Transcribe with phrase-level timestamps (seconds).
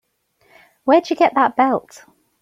[0.83, 2.03] Where'd you get that belt?